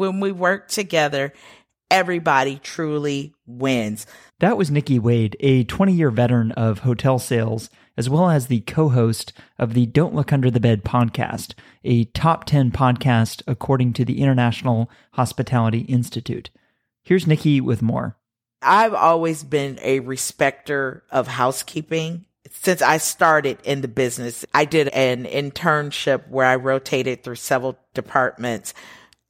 when 0.00 0.18
we 0.18 0.32
work 0.32 0.66
together, 0.68 1.32
everybody 1.90 2.58
truly 2.58 3.34
wins. 3.46 4.06
That 4.38 4.56
was 4.56 4.70
Niki 4.70 4.98
Wade, 4.98 5.36
a 5.40 5.64
20 5.64 5.92
year 5.92 6.10
veteran 6.10 6.52
of 6.52 6.80
hotel 6.80 7.18
sales, 7.18 7.68
as 7.98 8.08
well 8.08 8.30
as 8.30 8.46
the 8.46 8.60
co 8.60 8.88
host 8.88 9.34
of 9.58 9.74
the 9.74 9.84
Don't 9.86 10.14
Look 10.14 10.32
Under 10.32 10.50
the 10.50 10.58
Bed 10.58 10.84
podcast, 10.84 11.52
a 11.84 12.06
top 12.06 12.46
10 12.46 12.72
podcast 12.72 13.42
according 13.46 13.92
to 13.92 14.04
the 14.04 14.22
International 14.22 14.90
Hospitality 15.12 15.80
Institute. 15.80 16.48
Here's 17.02 17.26
Nikki 17.26 17.60
with 17.60 17.82
more. 17.82 18.16
I've 18.62 18.94
always 18.94 19.44
been 19.44 19.78
a 19.82 20.00
respecter 20.00 21.04
of 21.10 21.26
housekeeping. 21.26 22.24
Since 22.50 22.80
I 22.80 22.96
started 22.96 23.58
in 23.64 23.82
the 23.82 23.88
business, 23.88 24.46
I 24.54 24.64
did 24.64 24.88
an 24.88 25.24
internship 25.24 26.28
where 26.28 26.46
I 26.46 26.56
rotated 26.56 27.22
through 27.22 27.36
several 27.36 27.78
departments. 27.94 28.72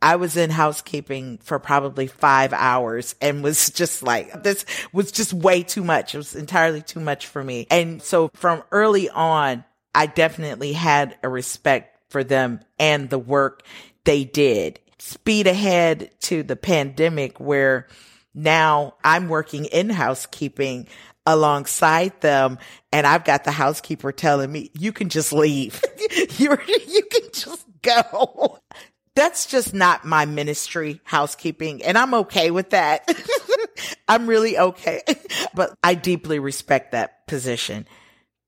I 0.03 0.17
was 0.17 0.37
in 0.37 0.51
housekeeping 0.51 1.39
for 1.39 1.59
probably 1.59 2.07
five 2.07 2.53
hours 2.53 3.15
and 3.21 3.43
was 3.43 3.71
just 3.71 4.03
like, 4.03 4.43
this 4.43 4.65
was 4.93 5.13
just 5.13 5.33
way 5.33 5.63
too 5.63 5.85
much. 5.85 6.15
It 6.15 6.19
was 6.19 6.35
entirely 6.35 6.83
too 6.83 7.01
much 7.01 7.27
for 7.27 7.43
me. 7.45 7.67
And 7.71 8.03
so 8.03 8.31
from 8.35 8.63
early 8.73 9.11
on, 9.11 9.65
I 9.95 10.07
definitely 10.07 10.73
had 10.73 11.17
a 11.23 11.29
respect 11.29 11.99
for 12.11 12.25
them 12.25 12.61
and 12.79 13.11
the 13.11 13.19
work 13.19 13.63
they 14.05 14.25
did. 14.25 14.81
Speed 14.99 15.47
ahead 15.47 16.11
to 16.21 16.43
the 16.43 16.57
pandemic 16.57 17.41
where 17.41 17.87
now 18.35 18.95
I'm 19.05 19.29
working 19.29 19.67
in 19.67 19.91
housekeeping 19.91 20.89
alongside 21.27 22.19
them 22.21 22.59
and 22.93 23.07
I've 23.07 23.25
got 23.25 23.45
the 23.45 23.51
housekeeper 23.51 24.13
telling 24.13 24.51
me, 24.51 24.71
you 24.79 24.93
can 24.93 25.09
just 25.09 25.33
leave. 25.33 25.83
you 26.39 26.57
you 26.89 27.03
can 27.03 27.31
just 27.33 27.67
go 27.83 28.60
that's 29.21 29.45
just 29.45 29.75
not 29.75 30.07
my 30.07 30.25
ministry 30.25 30.99
housekeeping 31.05 31.85
and 31.85 31.99
I'm 31.99 32.15
okay 32.15 32.51
with 32.51 32.71
that. 32.71 33.07
I'm 34.09 34.27
really 34.27 34.57
okay, 34.57 35.03
but 35.55 35.77
I 35.83 35.93
deeply 35.93 36.39
respect 36.39 36.93
that 36.93 37.27
position. 37.27 37.87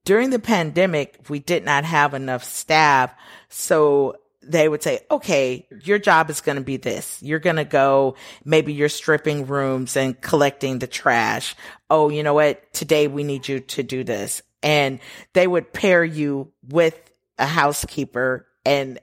During 0.06 0.30
the 0.30 0.38
pandemic, 0.38 1.27
we 1.28 1.41
did 1.41 1.62
not 1.66 1.84
have 1.84 2.14
enough 2.14 2.42
staff. 2.42 3.14
So 3.50 4.16
they 4.42 4.66
would 4.66 4.83
say, 4.83 5.00
okay, 5.11 5.69
your 5.84 5.98
job 5.98 6.30
is 6.30 6.41
going 6.41 6.56
to 6.56 6.64
be 6.64 6.78
this. 6.78 7.22
You're 7.22 7.39
going 7.39 7.56
to 7.56 7.64
go, 7.64 8.16
maybe 8.42 8.72
you're 8.72 8.89
stripping 8.89 9.46
rooms 9.46 9.94
and 9.94 10.18
collecting 10.22 10.78
the 10.78 10.86
trash. 10.86 11.55
Oh, 11.91 12.08
you 12.08 12.22
know 12.22 12.34
what? 12.34 12.72
Today 12.72 13.08
we 13.08 13.24
need 13.24 13.46
you 13.46 13.61
to 13.61 13.83
do 13.83 14.05
this. 14.05 14.41
And 14.62 15.00
they 15.34 15.46
would 15.46 15.74
pair 15.74 16.02
you 16.02 16.50
with 16.66 16.98
a 17.39 17.46
housekeeper 17.46 18.46
and 18.64 18.98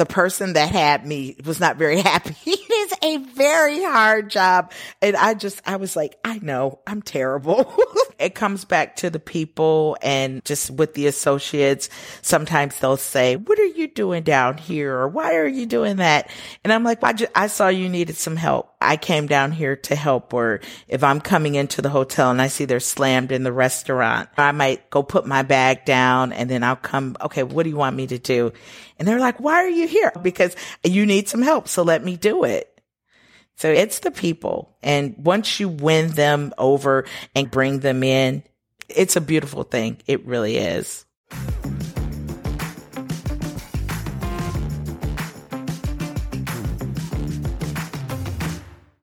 the 0.00 0.06
person 0.06 0.54
that 0.54 0.70
had 0.70 1.04
me 1.04 1.36
was 1.44 1.60
not 1.60 1.76
very 1.76 2.00
happy. 2.00 2.56
is 2.90 2.98
a 3.02 3.16
very 3.18 3.82
hard 3.82 4.30
job. 4.30 4.72
And 5.02 5.16
I 5.16 5.34
just, 5.34 5.60
I 5.66 5.76
was 5.76 5.96
like, 5.96 6.18
I 6.24 6.38
know 6.38 6.80
I'm 6.86 7.02
terrible. 7.02 7.74
it 8.18 8.34
comes 8.34 8.64
back 8.64 8.96
to 8.96 9.10
the 9.10 9.18
people 9.18 9.96
and 10.02 10.44
just 10.44 10.70
with 10.70 10.94
the 10.94 11.06
associates. 11.06 11.88
Sometimes 12.22 12.78
they'll 12.78 12.96
say, 12.96 13.36
what 13.36 13.58
are 13.58 13.64
you 13.64 13.88
doing 13.88 14.22
down 14.22 14.58
here? 14.58 14.94
Or 14.94 15.08
why 15.08 15.36
are 15.36 15.46
you 15.46 15.66
doing 15.66 15.96
that? 15.96 16.30
And 16.64 16.72
I'm 16.72 16.84
like, 16.84 17.02
I, 17.02 17.12
just, 17.12 17.32
I 17.34 17.46
saw 17.46 17.68
you 17.68 17.88
needed 17.88 18.16
some 18.16 18.36
help. 18.36 18.74
I 18.80 18.96
came 18.96 19.26
down 19.26 19.52
here 19.52 19.76
to 19.76 19.94
help. 19.94 20.32
Or 20.32 20.60
if 20.88 21.04
I'm 21.04 21.20
coming 21.20 21.54
into 21.54 21.82
the 21.82 21.90
hotel 21.90 22.30
and 22.30 22.40
I 22.40 22.48
see 22.48 22.64
they're 22.64 22.80
slammed 22.80 23.32
in 23.32 23.42
the 23.42 23.52
restaurant, 23.52 24.28
I 24.36 24.52
might 24.52 24.90
go 24.90 25.02
put 25.02 25.26
my 25.26 25.42
bag 25.42 25.84
down 25.84 26.32
and 26.32 26.48
then 26.48 26.62
I'll 26.62 26.76
come. 26.76 27.16
Okay. 27.20 27.42
What 27.42 27.64
do 27.64 27.70
you 27.70 27.76
want 27.76 27.96
me 27.96 28.06
to 28.08 28.18
do? 28.18 28.52
And 28.98 29.08
they're 29.08 29.18
like, 29.18 29.40
why 29.40 29.54
are 29.54 29.68
you 29.68 29.88
here? 29.88 30.12
Because 30.20 30.54
you 30.84 31.06
need 31.06 31.28
some 31.28 31.42
help. 31.42 31.68
So 31.68 31.82
let 31.82 32.04
me 32.04 32.16
do 32.16 32.44
it. 32.44 32.79
So 33.60 33.70
it's 33.70 33.98
the 33.98 34.10
people. 34.10 34.74
And 34.82 35.14
once 35.18 35.60
you 35.60 35.68
win 35.68 36.12
them 36.12 36.54
over 36.56 37.04
and 37.34 37.50
bring 37.50 37.80
them 37.80 38.02
in, 38.02 38.42
it's 38.88 39.16
a 39.16 39.20
beautiful 39.20 39.64
thing. 39.64 39.98
It 40.06 40.24
really 40.24 40.56
is. 40.56 41.04